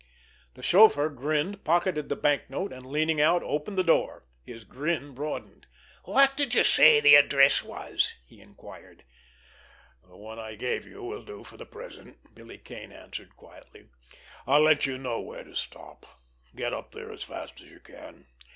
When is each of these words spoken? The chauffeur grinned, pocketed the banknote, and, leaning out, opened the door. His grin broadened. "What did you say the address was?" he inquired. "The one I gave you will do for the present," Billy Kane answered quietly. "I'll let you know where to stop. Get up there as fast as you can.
The 0.55 0.63
chauffeur 0.63 1.09
grinned, 1.09 1.63
pocketed 1.63 2.09
the 2.09 2.15
banknote, 2.15 2.73
and, 2.73 2.83
leaning 2.83 3.21
out, 3.21 3.43
opened 3.43 3.77
the 3.77 3.83
door. 3.83 4.23
His 4.43 4.63
grin 4.63 5.13
broadened. 5.13 5.67
"What 6.05 6.35
did 6.35 6.55
you 6.55 6.63
say 6.63 6.99
the 6.99 7.13
address 7.13 7.61
was?" 7.61 8.15
he 8.25 8.41
inquired. 8.41 9.03
"The 10.09 10.17
one 10.17 10.39
I 10.39 10.55
gave 10.55 10.87
you 10.87 11.03
will 11.03 11.21
do 11.23 11.43
for 11.43 11.55
the 11.57 11.67
present," 11.67 12.17
Billy 12.33 12.57
Kane 12.57 12.91
answered 12.91 13.37
quietly. 13.37 13.89
"I'll 14.47 14.61
let 14.63 14.87
you 14.87 14.97
know 14.97 15.19
where 15.21 15.43
to 15.43 15.53
stop. 15.53 16.07
Get 16.55 16.73
up 16.73 16.93
there 16.93 17.11
as 17.11 17.21
fast 17.23 17.61
as 17.61 17.69
you 17.69 17.79
can. 17.79 18.25